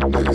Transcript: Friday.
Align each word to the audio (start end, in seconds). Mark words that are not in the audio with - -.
Friday. 0.00 0.32